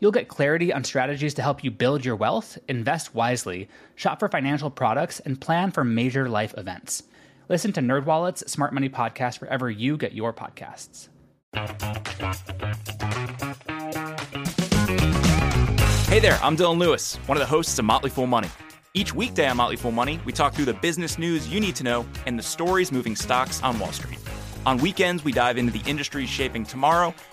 [0.00, 4.28] You'll get clarity on strategies to help you build your wealth, invest wisely, shop for
[4.28, 7.02] financial products, and plan for major life events.
[7.48, 11.08] Listen to NerdWallet's Smart Money Podcast wherever you get your podcasts.
[16.08, 18.48] Hey there, I'm Dylan Lewis, one of the hosts of Motley Fool Money.
[18.94, 21.84] Each weekday on Motley Fool Money, we talk through the business news you need to
[21.84, 24.18] know and the stories moving stocks on Wall Street.
[24.64, 27.14] On weekends, we dive into the industries shaping tomorrow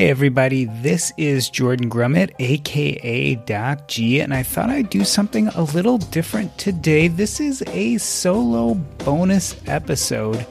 [0.00, 5.48] Hey everybody, this is Jordan Grumet, aka Doc G, and I thought I'd do something
[5.48, 7.08] a little different today.
[7.08, 10.46] This is a solo bonus episode.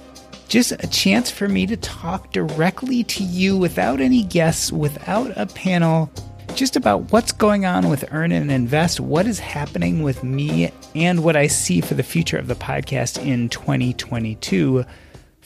[0.48, 5.48] Just a chance for me to talk directly to you without any guests, without a
[5.48, 6.12] panel,
[6.54, 11.24] just about what's going on with Earn and Invest, what is happening with me, and
[11.24, 14.86] what I see for the future of the podcast in 2022.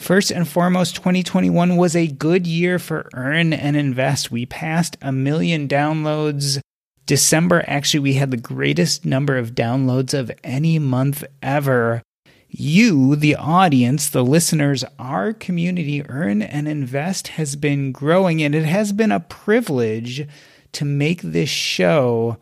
[0.04, 4.30] First and foremost, 2021 was a good year for Earn and Invest.
[4.30, 6.60] We passed a million downloads.
[7.06, 12.02] December, actually, we had the greatest number of downloads of any month ever.
[12.50, 18.66] You, the audience, the listeners, our community, Earn and Invest has been growing, and it
[18.66, 20.28] has been a privilege
[20.74, 22.40] to make this show.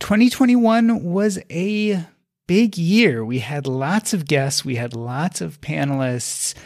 [0.00, 2.04] 2021 was a
[2.48, 3.24] big year.
[3.24, 6.56] We had lots of guests, we had lots of panelists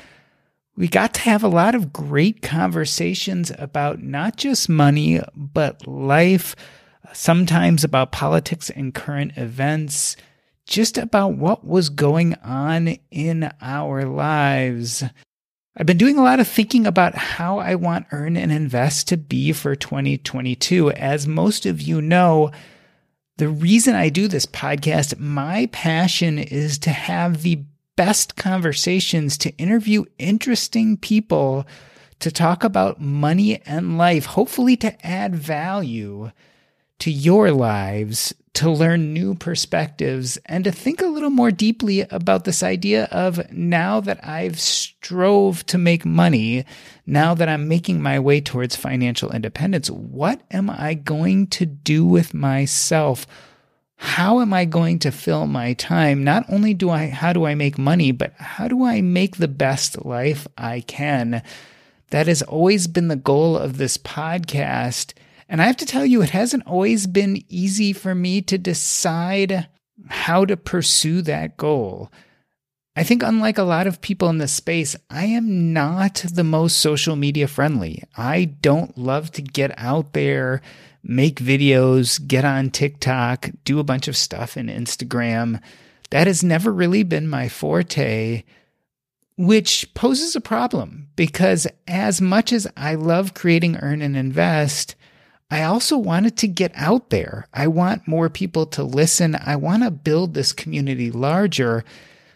[0.76, 6.56] we got to have a lot of great conversations about not just money, but life,
[7.12, 10.16] sometimes about politics and current events,
[10.66, 15.04] just about what was going on in our lives.
[15.76, 19.16] I've been doing a lot of thinking about how I want Earn and Invest to
[19.16, 20.90] be for 2022.
[20.92, 22.50] As most of you know,
[23.36, 27.64] the reason I do this podcast, my passion is to have the
[27.96, 31.66] best conversations, to interview interesting people,
[32.20, 36.30] to talk about money and life, hopefully to add value
[36.98, 42.44] to your lives, to learn new perspectives, and to think a little more deeply about
[42.44, 46.64] this idea of now that I've strove to make money,
[47.04, 52.06] now that I'm making my way towards financial independence, what am I going to do
[52.06, 53.26] with myself?
[53.96, 56.24] How am I going to fill my time?
[56.24, 59.48] Not only do I, how do I make money, but how do I make the
[59.48, 61.42] best life I can?
[62.10, 65.14] That has always been the goal of this podcast.
[65.48, 69.68] And I have to tell you, it hasn't always been easy for me to decide
[70.08, 72.10] how to pursue that goal.
[72.96, 76.78] I think, unlike a lot of people in this space, I am not the most
[76.78, 78.04] social media friendly.
[78.16, 80.62] I don't love to get out there
[81.04, 85.60] make videos, get on TikTok, do a bunch of stuff in Instagram.
[86.10, 88.42] That has never really been my forte,
[89.36, 94.94] which poses a problem because as much as I love creating Earn and Invest,
[95.50, 97.46] I also wanted to get out there.
[97.52, 99.36] I want more people to listen.
[99.36, 101.84] I want to build this community larger.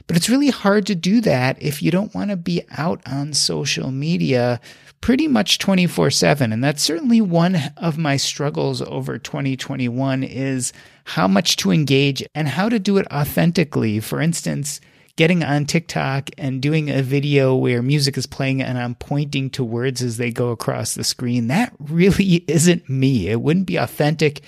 [0.07, 3.33] But it's really hard to do that if you don't want to be out on
[3.33, 4.61] social media
[5.01, 6.53] pretty much 24 7.
[6.53, 10.73] And that's certainly one of my struggles over 2021 is
[11.05, 14.01] how much to engage and how to do it authentically.
[14.01, 14.81] For instance,
[15.17, 19.65] getting on TikTok and doing a video where music is playing and I'm pointing to
[19.65, 23.29] words as they go across the screen, that really isn't me.
[23.29, 24.43] It wouldn't be authentic.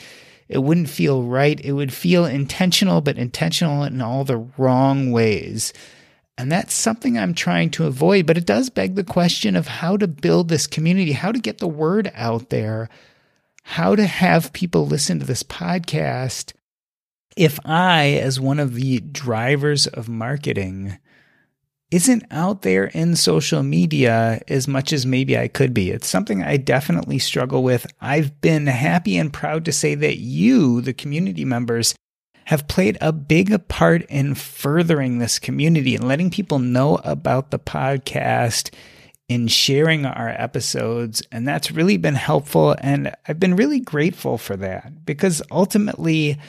[0.49, 1.61] It wouldn't feel right.
[1.61, 5.73] It would feel intentional, but intentional in all the wrong ways.
[6.41, 9.99] And that's something I'm trying to avoid, but it does beg the question of how
[9.99, 12.89] to build this community, how to get the word out there,
[13.63, 16.55] how to have people listen to this podcast.
[17.37, 20.99] If I, as one of the drivers of marketing,
[21.91, 25.91] isn't out there in social media as much as maybe I could be.
[25.91, 27.87] It's something I definitely struggle with.
[28.01, 31.95] I've been happy and proud to say that you, the community members,
[32.51, 37.61] have played a big part in furthering this community and letting people know about the
[37.61, 38.75] podcast
[39.29, 41.23] in sharing our episodes.
[41.31, 42.75] And that's really been helpful.
[42.81, 46.41] And I've been really grateful for that because ultimately,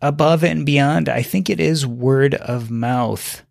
[0.00, 3.44] above and beyond, I think it is word of mouth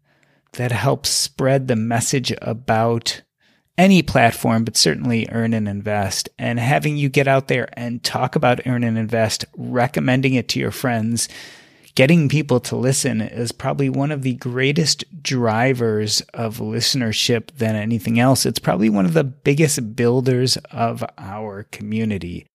[0.54, 3.24] that helps spread the message about
[3.78, 6.30] any platform, but certainly earn and invest.
[6.40, 10.62] And having you get out there and talk about earn and invest, recommending it to
[10.62, 11.28] your friends,
[11.96, 18.20] getting people to listen is probably one of the greatest drivers of listenership than anything
[18.20, 18.46] else.
[18.46, 22.48] It's probably one of the biggest builders of our community.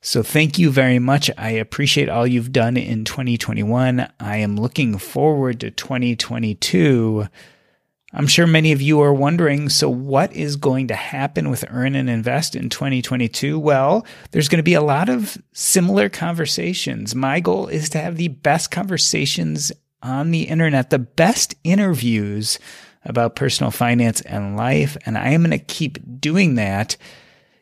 [0.00, 1.30] So thank you very much.
[1.36, 4.08] I appreciate all you've done in 2021.
[4.20, 7.26] I am looking forward to 2022
[8.14, 11.94] I'm sure many of you are wondering so, what is going to happen with Earn
[11.94, 13.58] and Invest in 2022?
[13.58, 17.14] Well, there's going to be a lot of similar conversations.
[17.14, 19.72] My goal is to have the best conversations
[20.02, 22.58] on the internet, the best interviews
[23.04, 26.96] about personal finance and life, and I am going to keep doing that.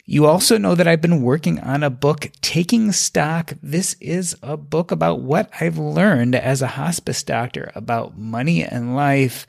[0.05, 3.55] You also know that I've been working on a book, Taking Stock.
[3.61, 8.95] This is a book about what I've learned as a hospice doctor about money and
[8.95, 9.49] life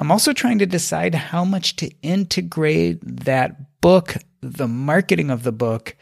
[0.00, 5.52] I'm also trying to decide how much to integrate that book, the marketing of the
[5.52, 5.94] book,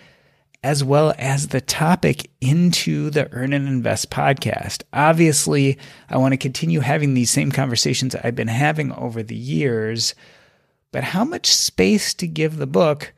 [0.62, 4.84] as well as the topic into the Earn and Invest podcast.
[4.92, 5.78] Obviously,
[6.08, 10.14] I want to continue having these same conversations I've been having over the years,
[10.92, 13.12] but how much space to give the book?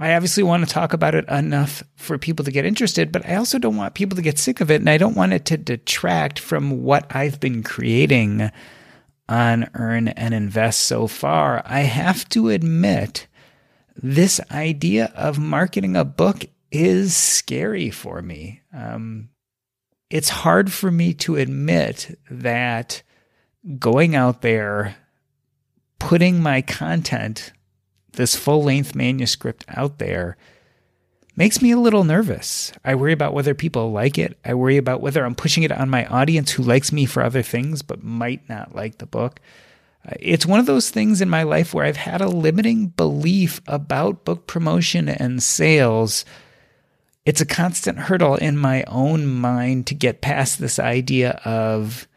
[0.00, 3.36] I obviously want to talk about it enough for people to get interested, but I
[3.36, 5.56] also don't want people to get sick of it, and I don't want it to
[5.56, 8.50] detract from what I've been creating
[9.28, 13.26] on Earn and Invest so far, I have to admit
[13.94, 18.62] this idea of marketing a book is scary for me.
[18.72, 19.30] Um,
[20.10, 23.02] it's hard for me to admit that
[23.78, 24.96] going out there,
[25.98, 27.52] putting my content,
[28.12, 30.36] this full length manuscript out there,
[31.36, 32.72] makes me a little nervous.
[32.84, 34.38] I worry about whether people like it.
[34.44, 37.42] I worry about whether I'm pushing it on my audience who likes me for other
[37.42, 39.38] things but might not like the book.
[40.06, 43.60] Uh, it's one of those things in my life where I've had a limiting belief
[43.66, 46.24] about book promotion and sales.
[47.26, 52.08] It's a constant hurdle in my own mind to get past this idea of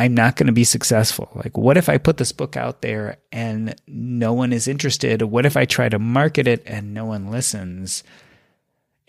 [0.00, 1.28] I'm not going to be successful.
[1.34, 5.22] Like, what if I put this book out there and no one is interested?
[5.22, 8.04] What if I try to market it and no one listens?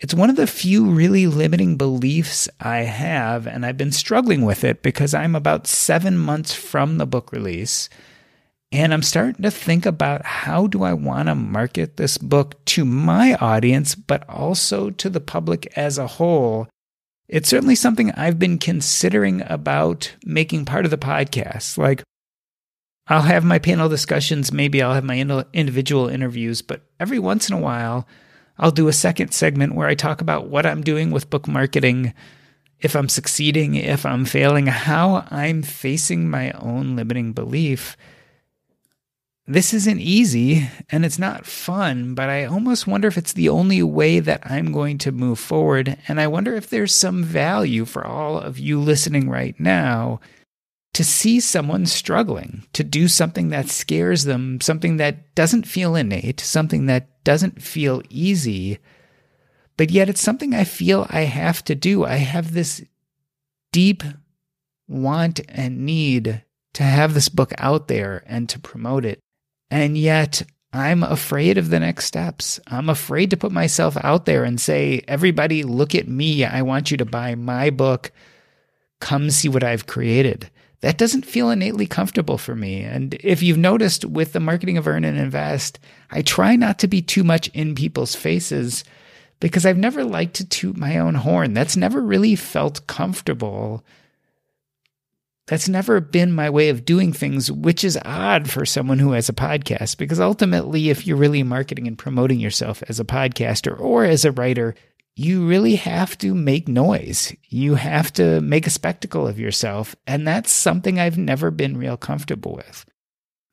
[0.01, 4.63] It's one of the few really limiting beliefs I have, and I've been struggling with
[4.63, 7.89] it because I'm about seven months from the book release.
[8.71, 12.85] And I'm starting to think about how do I want to market this book to
[12.85, 16.67] my audience, but also to the public as a whole.
[17.27, 21.77] It's certainly something I've been considering about making part of the podcast.
[21.77, 22.03] Like,
[23.07, 25.17] I'll have my panel discussions, maybe I'll have my
[25.51, 28.07] individual interviews, but every once in a while,
[28.59, 32.13] I'll do a second segment where I talk about what I'm doing with book marketing,
[32.81, 37.95] if I'm succeeding, if I'm failing, how I'm facing my own limiting belief.
[39.47, 43.81] This isn't easy and it's not fun, but I almost wonder if it's the only
[43.81, 45.97] way that I'm going to move forward.
[46.07, 50.19] And I wonder if there's some value for all of you listening right now
[50.93, 56.39] to see someone struggling, to do something that scares them, something that doesn't feel innate,
[56.39, 58.79] something that doesn't feel easy,
[59.77, 62.03] but yet it's something I feel I have to do.
[62.03, 62.83] I have this
[63.71, 64.03] deep
[64.87, 66.43] want and need
[66.73, 69.19] to have this book out there and to promote it.
[69.71, 70.41] And yet
[70.73, 72.59] I'm afraid of the next steps.
[72.67, 76.43] I'm afraid to put myself out there and say, everybody, look at me.
[76.43, 78.11] I want you to buy my book.
[78.99, 80.49] Come see what I've created
[80.81, 82.81] that doesn't feel innately comfortable for me.
[82.81, 86.87] And if you've noticed with the marketing of Earn and Invest, I try not to
[86.87, 88.83] be too much in people's faces
[89.39, 91.53] because I've never liked to toot my own horn.
[91.53, 93.83] That's never really felt comfortable.
[95.47, 99.29] That's never been my way of doing things, which is odd for someone who has
[99.29, 99.97] a podcast.
[99.97, 104.31] Because ultimately, if you're really marketing and promoting yourself as a podcaster or as a
[104.31, 104.75] writer,
[105.15, 107.35] you really have to make noise.
[107.49, 109.95] You have to make a spectacle of yourself.
[110.07, 112.85] And that's something I've never been real comfortable with.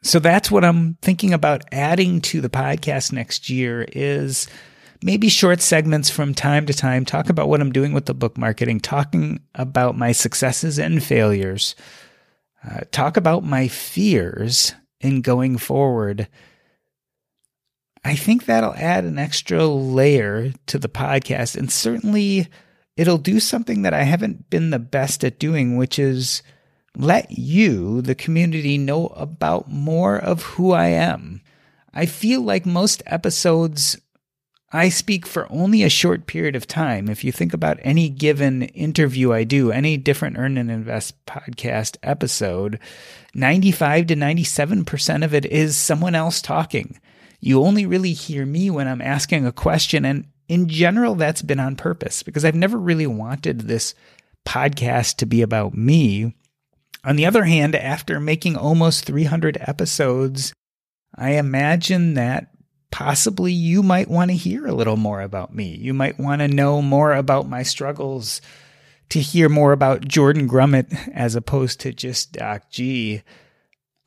[0.03, 4.47] So that's what I'm thinking about adding to the podcast next year is
[5.03, 8.39] maybe short segments from time to time, talk about what I'm doing with the book
[8.39, 11.75] marketing, talking about my successes and failures,
[12.65, 16.29] uh, talk about my fears in going forward
[18.07, 21.57] I think that'll add an extra layer to the podcast.
[21.57, 22.47] And certainly
[22.97, 26.41] it'll do something that I haven't been the best at doing, which is
[26.97, 31.41] let you, the community, know about more of who I am.
[31.93, 33.97] I feel like most episodes
[34.73, 37.09] I speak for only a short period of time.
[37.09, 41.97] If you think about any given interview I do, any different Earn and Invest podcast
[42.05, 42.79] episode,
[43.35, 47.01] 95 to 97% of it is someone else talking.
[47.47, 50.05] You only really hear me when I'm asking a question.
[50.05, 53.95] And in general, that's been on purpose because I've never really wanted this
[54.45, 56.35] podcast to be about me.
[57.05, 60.53] On the other hand, after making almost 300 episodes,
[61.15, 62.49] I imagine that
[62.91, 65.77] possibly you might want to hear a little more about me.
[65.77, 68.41] You might want to know more about my struggles,
[69.11, 73.23] to hear more about Jordan Grumet as opposed to just Doc G.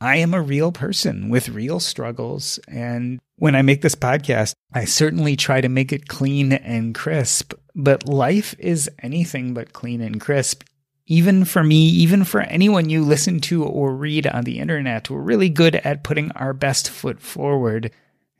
[0.00, 2.58] I am a real person with real struggles.
[2.68, 7.52] And when I make this podcast, I certainly try to make it clean and crisp.
[7.74, 10.64] But life is anything but clean and crisp.
[11.06, 15.20] Even for me, even for anyone you listen to or read on the internet, we're
[15.20, 17.90] really good at putting our best foot forward.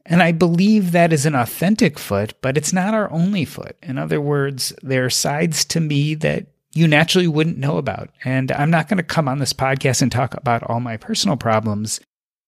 [0.07, 3.77] And I believe that is an authentic foot, but it's not our only foot.
[3.83, 8.11] In other words, there are sides to me that you naturally wouldn't know about.
[8.25, 11.37] And I'm not going to come on this podcast and talk about all my personal
[11.37, 12.01] problems,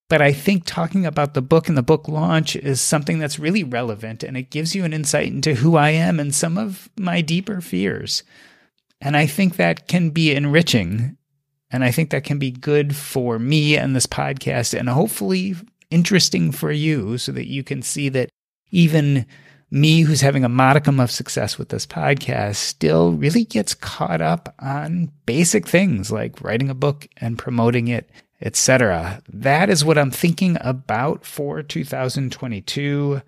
[0.09, 3.63] but I think talking about the book and the book launch is something that's really
[3.63, 7.21] relevant and it gives you an insight into who I am and some of my
[7.21, 8.23] deeper fears.
[9.01, 11.17] And I think that can be enriching.
[11.71, 15.55] And I think that can be good for me and this podcast and hopefully
[15.89, 18.29] interesting for you so that you can see that
[18.71, 19.25] even
[19.73, 24.53] me, who's having a modicum of success with this podcast, still really gets caught up
[24.59, 28.07] on basic things like writing a book and promoting it,
[28.39, 29.23] etc.
[29.27, 33.23] That is what I'm thinking about for 2022.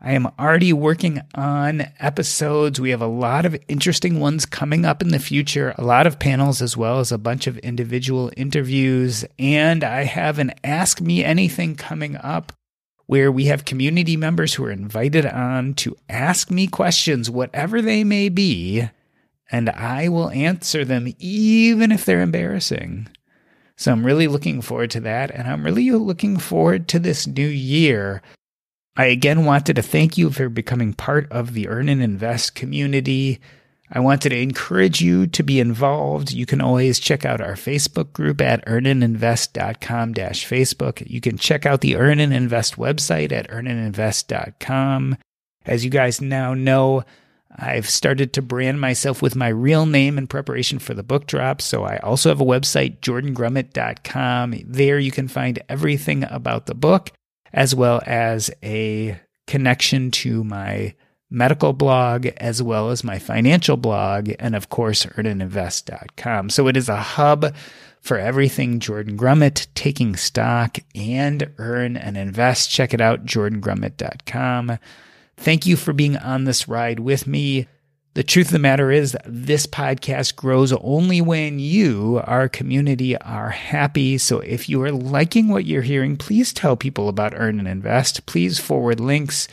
[0.00, 2.80] I am already working on episodes.
[2.80, 6.20] We have a lot of interesting ones coming up in the future, a lot of
[6.20, 9.24] panels as well as a bunch of individual interviews.
[9.40, 12.52] And I have an Ask Me Anything coming up
[13.10, 18.04] where we have community members who are invited on to ask me questions, whatever they
[18.04, 18.88] may be,
[19.50, 23.08] and I will answer them even if they're embarrassing.
[23.76, 25.32] So I'm really looking forward to that.
[25.32, 28.22] And I'm really looking forward to this new year.
[28.96, 33.40] I again wanted to thank you for becoming part of the Earn and Invest community.
[33.92, 36.30] I wanted to encourage you to be involved.
[36.30, 41.10] You can always check out our Facebook group at earnandinvest.com Facebook.
[41.10, 45.16] You can check out the Earn and Invest website at earnandinvest.com.
[45.66, 47.02] As you guys now know,
[47.56, 51.60] I've started to brand myself with my real name in preparation for the book drop.
[51.60, 54.54] So I also have a website, jordangrumet.com.
[54.66, 57.10] There you can find everything about the book
[57.52, 60.94] as well as a connection to my
[61.30, 66.50] medical blog, as well as my financial blog, and of course, earnandinvest.com.
[66.50, 67.54] So it is a hub
[68.00, 72.70] for everything Jordan Grumet, taking stock and earn and invest.
[72.70, 74.78] Check it out, jordangrumet.com.
[75.36, 77.66] Thank you for being on this ride with me.
[78.14, 83.50] The truth of the matter is, this podcast grows only when you, our community, are
[83.50, 84.18] happy.
[84.18, 88.26] So if you are liking what you're hearing, please tell people about Earn and Invest.
[88.26, 89.46] Please forward links.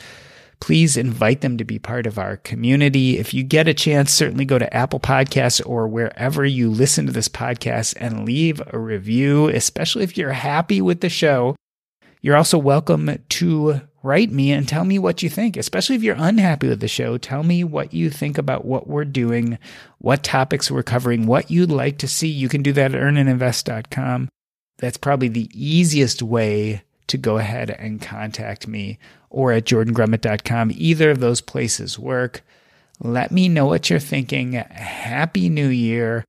[0.60, 3.18] Please invite them to be part of our community.
[3.18, 7.12] If you get a chance, certainly go to Apple Podcasts or wherever you listen to
[7.12, 11.54] this podcast and leave a review, especially if you're happy with the show.
[12.20, 16.16] You're also welcome to write me and tell me what you think, especially if you're
[16.18, 17.18] unhappy with the show.
[17.18, 19.58] Tell me what you think about what we're doing,
[19.98, 22.28] what topics we're covering, what you'd like to see.
[22.28, 24.28] You can do that at earnandinvest.com.
[24.78, 28.98] That's probably the easiest way to go ahead and contact me
[29.30, 30.72] or at jordangrumet.com.
[30.74, 32.42] Either of those places work.
[33.00, 34.54] Let me know what you're thinking.
[34.54, 36.24] Happy New Year.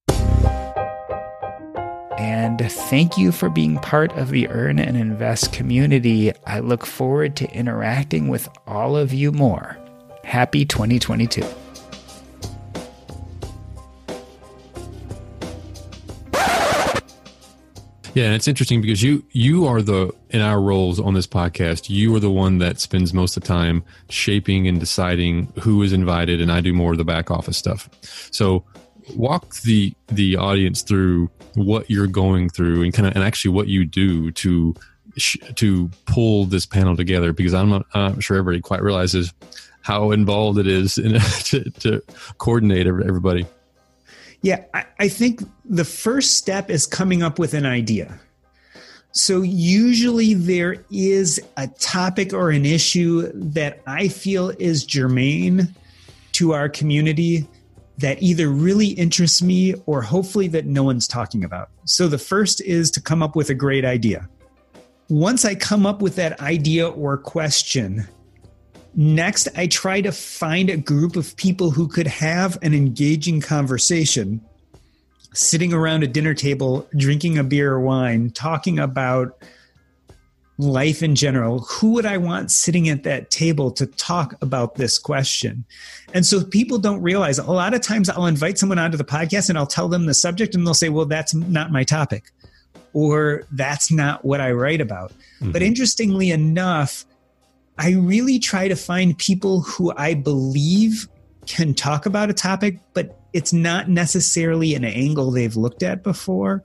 [2.18, 6.34] And thank you for being part of the Earn and Invest community.
[6.46, 9.78] I look forward to interacting with all of you more.
[10.24, 11.44] Happy 2022.
[18.20, 21.90] Yeah, and it's interesting because you you are the in our roles on this podcast,
[21.90, 25.94] you are the one that spends most of the time shaping and deciding who is
[25.94, 27.90] invited, and I do more of the back office stuff.
[28.32, 28.66] So
[29.16, 33.70] walk the the audience through what you're going through and kind of and actually what
[33.70, 34.76] you do to
[35.56, 39.34] to pull this panel together because I'm not, I'm not sure everybody quite realizes
[39.82, 41.14] how involved it is in,
[41.46, 42.02] to, to
[42.38, 43.46] coordinate everybody.
[44.42, 48.20] Yeah, I, I think the first step is coming up with an idea.
[49.12, 55.76] So, usually there is a topic or an issue that I feel is germane
[56.34, 57.48] to our community
[58.00, 61.70] that either really interests me or hopefully that no one's talking about.
[61.84, 64.28] So the first is to come up with a great idea.
[65.10, 68.08] once I come up with that idea or question,
[68.96, 74.42] next I try to find a group of people who could have an engaging conversation
[75.34, 79.44] sitting around a dinner table, drinking a beer or wine, talking about
[80.60, 85.00] life in general, who would I want sitting at that table to talk about this
[85.00, 85.64] question?
[86.14, 89.50] And so people don't realize a lot of times I'll invite someone onto the podcast
[89.50, 92.32] and I'll tell them the subject and they'll say, well, that's not my topic
[92.92, 95.12] or that's not what I write about.
[95.40, 95.52] Mm-hmm.
[95.54, 97.06] But interestingly enough,
[97.80, 101.08] I really try to find people who I believe
[101.48, 106.62] can talk about a topic, but it's not necessarily an angle they've looked at before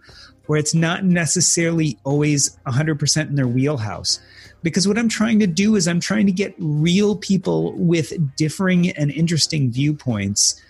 [0.46, 4.18] where it's not necessarily always 100% in their wheelhouse.
[4.64, 8.90] Because what I'm trying to do is I'm trying to get real people with differing
[8.90, 10.60] and interesting viewpoints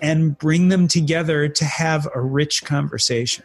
[0.00, 3.44] and bring them together to have a rich conversation.